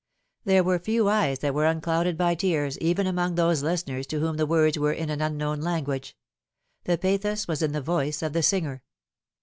[0.45, 4.37] There were few eyes that were unclouded by tears even among those listeners to whom
[4.37, 6.17] the words were in an unknown language.
[6.85, 8.81] The pathos was in the voice of the singer.